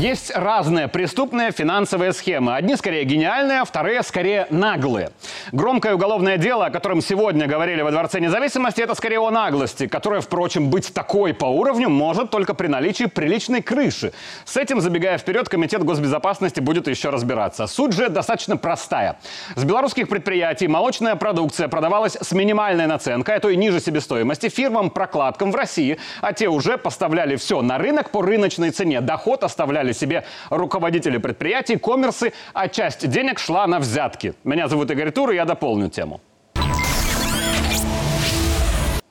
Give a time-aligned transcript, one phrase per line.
[0.00, 2.56] Есть разные преступные финансовые схемы.
[2.56, 5.10] Одни скорее гениальные, вторые скорее наглые.
[5.52, 10.22] Громкое уголовное дело, о котором сегодня говорили во Дворце независимости, это скорее о наглости, которая,
[10.22, 14.14] впрочем, быть такой по уровню может только при наличии приличной крыши.
[14.46, 17.66] С этим, забегая вперед, Комитет госбезопасности будет еще разбираться.
[17.66, 19.18] Суть же достаточно простая.
[19.54, 25.52] С белорусских предприятий молочная продукция продавалась с минимальной наценкой, а то и ниже себестоимости, фирмам-прокладкам
[25.52, 29.02] в России, а те уже поставляли все на рынок по рыночной цене.
[29.02, 34.34] Доход оставляли оставляли себе руководители предприятий, коммерсы, а часть денег шла на взятки.
[34.44, 36.20] Меня зовут Игорь Тур, и я дополню тему.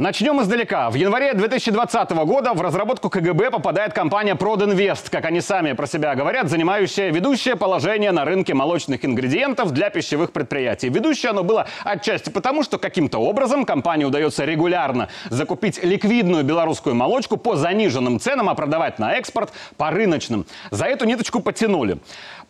[0.00, 0.88] Начнем издалека.
[0.88, 6.14] В январе 2020 года в разработку КГБ попадает компания Продинвест, как они сами про себя
[6.14, 10.88] говорят, занимающая ведущее положение на рынке молочных ингредиентов для пищевых предприятий.
[10.88, 17.36] Ведущее оно было отчасти потому, что каким-то образом компании удается регулярно закупить ликвидную белорусскую молочку
[17.36, 20.46] по заниженным ценам, а продавать на экспорт по рыночным.
[20.70, 21.98] За эту ниточку потянули.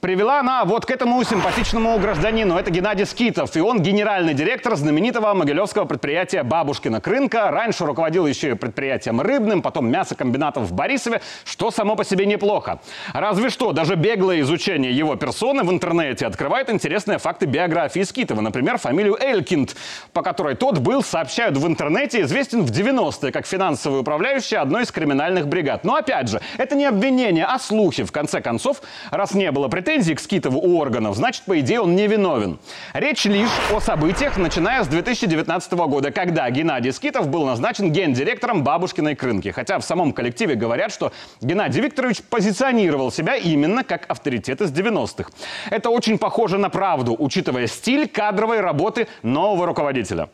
[0.00, 2.56] Привела она вот к этому симпатичному гражданину.
[2.56, 7.39] Это Геннадий Скитов, и он генеральный директор знаменитого могилевского предприятия «Бабушкина Крынка».
[7.48, 12.80] Раньше руководил еще и предприятием рыбным, потом мясокомбинатом в Борисове, что само по себе неплохо.
[13.14, 18.40] Разве что даже беглое изучение его персоны в интернете открывает интересные факты биографии Скитова.
[18.40, 19.76] Например, фамилию Элькинд,
[20.12, 24.92] по которой тот был, сообщают в интернете, известен в 90-е как финансовый управляющий одной из
[24.92, 25.84] криминальных бригад.
[25.84, 28.04] Но опять же, это не обвинение, а слухи.
[28.04, 31.94] В конце концов, раз не было претензий к Скитову у органов, значит, по идее, он
[31.94, 32.58] не виновен.
[32.92, 39.14] Речь лишь о событиях, начиная с 2019 года, когда Геннадий Скитов был назначен гендиректором бабушкиной
[39.14, 39.50] крынки.
[39.50, 45.30] Хотя в самом коллективе говорят, что Геннадий Викторович позиционировал себя именно как авторитет из 90-х.
[45.70, 50.28] Это очень похоже на правду, учитывая стиль кадровой работы нового руководителя.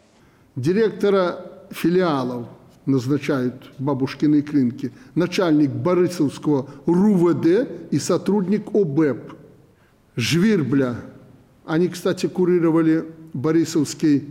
[0.56, 1.36] Директора
[1.70, 2.46] филиалов
[2.86, 9.34] назначают бабушкины крынки, начальник Борисовского РУВД и сотрудник ОБЭП.
[10.16, 10.96] Жвирбля.
[11.66, 13.04] Они, кстати, курировали
[13.34, 14.24] Борисовский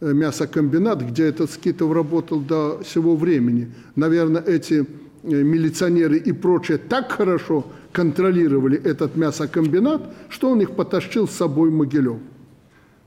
[0.00, 3.72] мясокомбинат, где этот Скитов работал до сего времени.
[3.94, 4.86] Наверное, эти
[5.22, 11.70] э, милиционеры и прочее так хорошо контролировали этот мясокомбинат, что он их потащил с собой
[11.70, 12.18] в Могилев.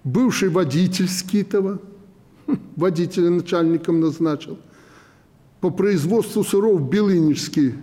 [0.03, 1.79] Бывший водитель Скитова,
[2.75, 4.57] водителя начальником назначил,
[5.61, 7.75] по производству сыров Белынежский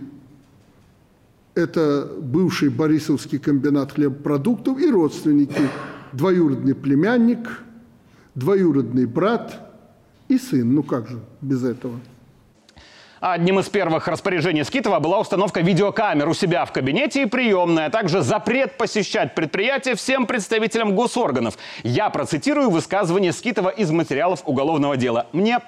[1.57, 5.69] это бывший Борисовский комбинат хлебопродуктов и родственники,
[6.13, 7.49] двоюродный племянник,
[8.37, 9.59] двоюродный брат
[10.27, 10.73] и сын.
[10.73, 11.99] Ну как же без этого?
[13.19, 17.89] Одним из первых распоряжений Скитова была установка видеокамер у себя в кабинете и приемной, а
[17.89, 21.57] также запрет посещать предприятия всем представителям госорганов.
[21.81, 25.25] Я процитирую высказывание Скитова из материалов уголовного дела.
[25.33, 25.59] Мне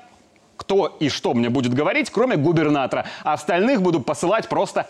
[0.55, 3.07] кто и что мне будет говорить, кроме губернатора.
[3.23, 4.87] Остальных буду посылать просто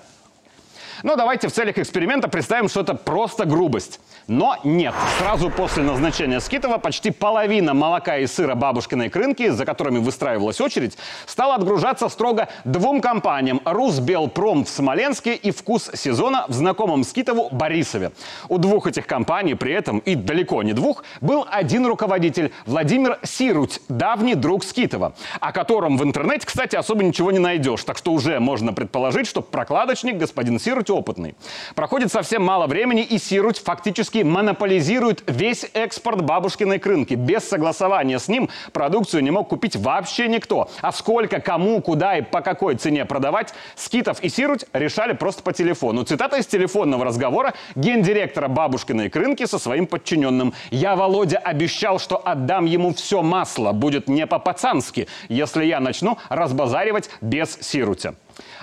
[1.04, 4.00] но давайте в целях эксперимента представим, что это просто грубость.
[4.28, 4.94] Но нет.
[5.20, 10.98] Сразу после назначения Скитова почти половина молока и сыра бабушкиной крынки, за которыми выстраивалась очередь,
[11.26, 18.12] стала отгружаться строго двум компаниям– Русбелпром в Смоленске и Вкус сезона в знакомом Скитову Борисове.
[18.50, 23.82] У двух этих компаний при этом, и далеко не двух, был один руководитель– Владимир Сируть,
[23.90, 27.84] давний друг Скитова, о котором в интернете, кстати, особо ничего не найдешь.
[27.84, 31.36] Так что уже можно предположить, что прокладочник господин Сируть Сируть опытный.
[31.76, 37.14] Проходит совсем мало времени, и Сируть фактически монополизирует весь экспорт бабушкиной крынки.
[37.14, 40.70] Без согласования с ним продукцию не мог купить вообще никто.
[40.82, 45.54] А сколько, кому, куда и по какой цене продавать, Скитов и Сируть решали просто по
[45.54, 46.04] телефону.
[46.04, 50.54] Цитата из телефонного разговора гендиректора бабушкиной крынки со своим подчиненным.
[50.72, 53.74] «Я, Володя, обещал, что отдам ему все масло.
[53.74, 58.16] Будет не по-пацански, если я начну разбазаривать без Сирутя».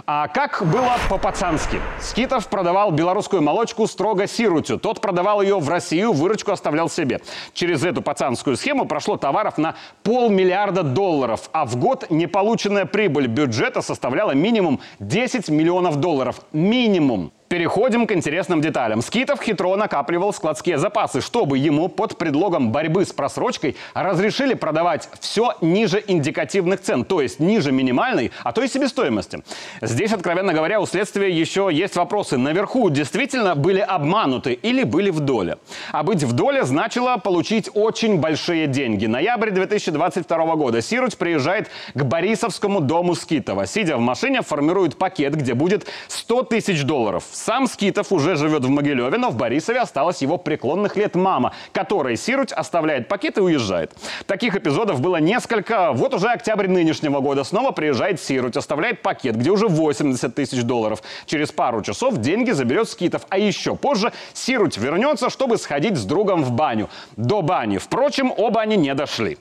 [0.07, 1.81] А как было по-пацански?
[2.01, 4.79] Скитов продавал белорусскую молочку строго Сирутю.
[4.79, 7.21] Тот продавал ее в Россию, выручку оставлял себе.
[7.53, 13.83] Через эту пацанскую схему прошло товаров на полмиллиарда долларов, а в год неполученная прибыль бюджета
[13.83, 16.41] составляла минимум 10 миллионов долларов.
[16.53, 17.33] Минимум.
[17.49, 19.03] Переходим к интересным деталям.
[19.03, 25.55] Скитов хитро накапливал складские запасы, чтобы ему под предлогом борьбы с просрочкой разрешили продавать все
[25.61, 29.45] ниже индикативных цен, то есть ниже минимальной, а то и себестоимости.
[29.81, 32.37] Здесь, откровенно говоря, у следствия еще есть вопросы.
[32.37, 35.59] Наверху действительно были обмануты или были в доле?
[35.93, 39.07] А быть в доле значило получить очень большие деньги.
[39.07, 43.67] Ноябрь 2022 года Сируть приезжает к Борисовскому дому Скитова.
[43.67, 47.23] Сидя в машине, формирует пакет, где будет 100 тысяч долларов.
[47.37, 52.17] Сам Скитов уже живет в Могилеве, но в Борисове осталась его преклонных лет мама, которой
[52.17, 53.93] Сируть оставляет пакет и уезжает.
[54.27, 55.93] Таких эпизодов было несколько.
[55.93, 57.45] Вот уже октябрь нынешнего года.
[57.45, 61.03] Снова приезжает Сируть, оставляет пакет, где уже 80 тысяч долларов.
[61.27, 63.23] Через пару часов деньги заберет Скитов.
[63.29, 66.89] А еще позже Сируть вернется, чтобы сходить с другом в баню.
[67.17, 67.77] До бани.
[67.77, 69.37] Впрочем, оба они не дошли.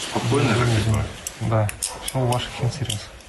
[0.00, 0.54] Спокойно
[1.40, 1.68] да,
[2.04, 3.21] все в ваших интересах.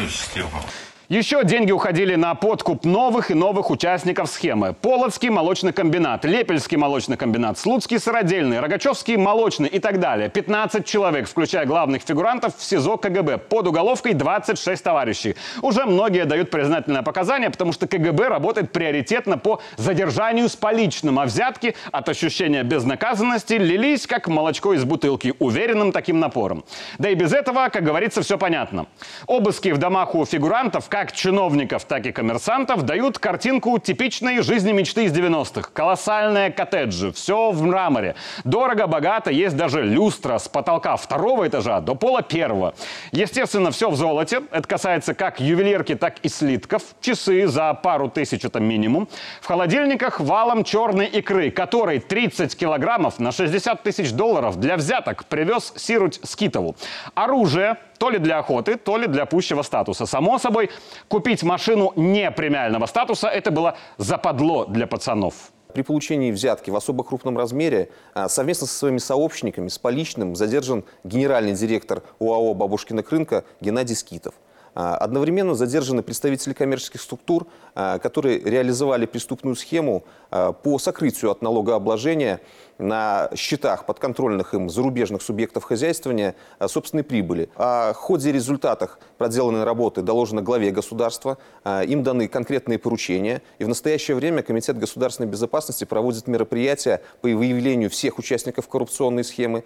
[0.00, 0.64] Все, счастливо.
[1.10, 4.74] Еще деньги уходили на подкуп новых и новых участников схемы.
[4.74, 10.28] Полоцкий молочный комбинат, Лепельский молочный комбинат, Слуцкий сыродельный, Рогачевский молочный и так далее.
[10.28, 13.38] 15 человек, включая главных фигурантов в СИЗО КГБ.
[13.38, 15.34] Под уголовкой 26 товарищей.
[15.62, 21.24] Уже многие дают признательное показание, потому что КГБ работает приоритетно по задержанию с поличным, а
[21.24, 26.62] взятки от ощущения безнаказанности лились как молочко из бутылки, уверенным таким напором.
[26.98, 28.86] Да и без этого, как говорится, все понятно.
[29.26, 35.04] Обыски в домах у фигурантов, как чиновников, так и коммерсантов, дают картинку типичной жизни мечты
[35.04, 35.70] из 90-х.
[35.72, 38.16] Колоссальные коттеджи, все в мраморе.
[38.44, 42.74] Дорого, богато, есть даже люстра с потолка второго этажа до пола первого.
[43.12, 44.42] Естественно, все в золоте.
[44.50, 46.82] Это касается как ювелирки, так и слитков.
[47.00, 49.08] Часы за пару тысяч это минимум.
[49.40, 55.72] В холодильниках валом черной икры, который 30 килограммов на 60 тысяч долларов для взяток привез
[55.76, 56.76] Сируть Скитову.
[57.14, 60.06] Оружие то ли для охоты, то ли для пущего статуса.
[60.06, 60.70] Само собой,
[61.08, 65.52] купить машину не премиального статуса– это было западло для пацанов.
[65.74, 70.84] При получении взятки в особо крупном размере а, совместно со своими сообщниками, с поличным, задержан
[71.04, 74.32] генеральный директор УАО «Бабушкина Крынка» Геннадий Скитов.
[74.74, 81.42] А, Одновременно задержаны представители коммерческих структур, а, которые реализовали преступную схему а, по сокрытию от
[81.42, 82.40] налогообложения
[82.78, 86.34] на счетах подконтрольных им зарубежных субъектов хозяйствования
[86.66, 87.50] собственной прибыли.
[87.56, 94.14] О ходе результатах проделанной работы доложено главе государства, им даны конкретные поручения, и в настоящее
[94.14, 99.64] время Комитет государственной безопасности проводит мероприятия по выявлению всех участников коррупционной схемы,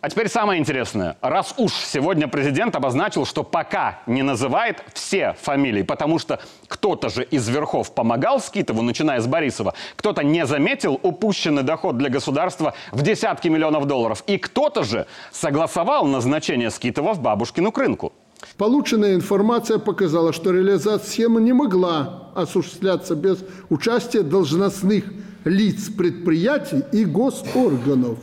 [0.00, 1.16] А теперь самое интересное.
[1.20, 7.24] Раз уж сегодня президент обозначил, что пока не называет все фамилии, потому что кто-то же
[7.24, 13.02] из верхов помогал Скитову, начиная с Борисова, кто-то не заметил упущенный доход для государства в
[13.02, 18.12] десятки миллионов долларов, и кто-то же согласовал назначение Скитова в бабушкину крынку.
[18.56, 23.38] Полученная информация показала, что реализация схемы не могла осуществляться без
[23.68, 25.06] участия должностных
[25.44, 28.18] лиц предприятий и госорганов.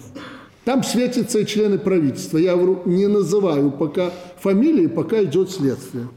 [0.66, 2.40] Там светятся члены правительства.
[2.40, 6.08] Я говорю, не называю пока фамилии, пока идет следствие.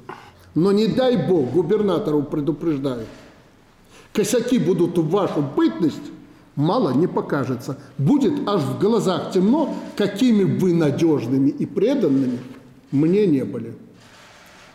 [0.54, 3.04] Но не дай бог, губернатору предупреждаю.
[4.14, 6.10] Косяки будут в вашу бытность,
[6.56, 7.78] мало не покажется.
[7.98, 12.38] Будет аж в глазах темно, какими вы надежными и преданными
[12.90, 13.74] мне не были.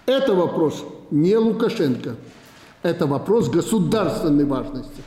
[0.05, 2.15] Это вопрос не Лукашенко.
[2.83, 5.01] Это вопрос государственной важности.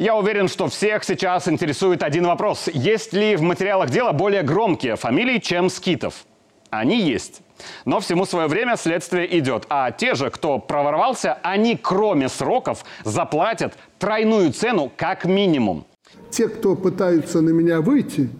[0.00, 2.70] Я уверен, что всех сейчас интересует один вопрос.
[2.72, 6.24] Есть ли в материалах дела более громкие фамилии, чем Скитов?
[6.70, 7.42] Они есть.
[7.84, 9.66] Но всему свое время следствие идет.
[9.68, 15.84] А те же, кто проворовался, они кроме сроков заплатят тройную цену как минимум.
[16.30, 18.30] Те, кто пытаются на меня выйти,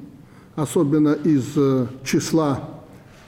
[0.57, 2.71] особенно из э, числа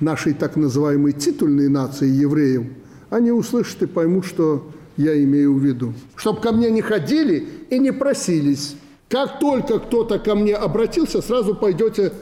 [0.00, 2.62] нашей так называемой титульной нации евреев,
[3.10, 5.94] они услышат и поймут, что я имею в виду.
[6.16, 8.76] Чтоб ко мне не ходили и не просились.
[9.08, 12.12] Как только кто-то ко мне обратился, сразу пойдете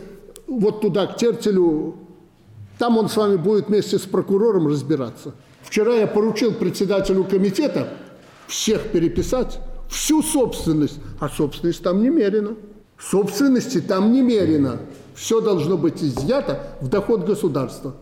[0.47, 1.97] вот туда, к Тертелю.
[2.79, 5.35] Там он с вами будет вместе с прокурором разбираться.
[5.63, 7.89] Вчера я поручил председателю комитета
[8.49, 12.57] всех переписать, всю собственность, а собственность там немерено.
[12.99, 14.79] Собственности там немерено.
[15.15, 17.95] Все должно быть изъято в доход государства.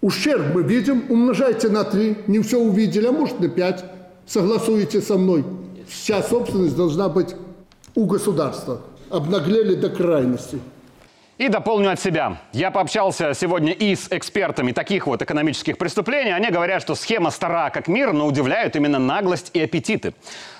[0.00, 3.84] Ущерб мы видим, умножайте на 3, не все увидели, а может на 5.
[4.26, 5.44] Согласуете со мной.
[5.88, 7.34] Вся собственность должна быть
[7.94, 8.80] у государства.
[9.10, 10.58] Обнаглели до крайности.
[11.38, 12.40] И дополню от себя.
[12.52, 16.30] Я пообщался сегодня и с экспертами таких вот экономических преступлений.
[16.30, 20.14] Они говорят, что схема стара как мир, но удивляют именно наглость и аппетиты.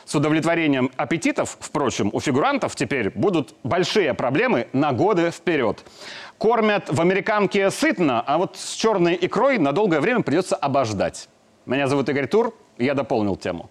[0.05, 5.85] С удовлетворением аппетитов, впрочем, у фигурантов теперь будут большие проблемы на годы вперед.
[6.39, 11.29] Кормят в американке сытно, а вот с черной икрой на долгое время придется обождать.
[11.65, 13.71] Меня зовут Игорь Тур, я дополнил тему.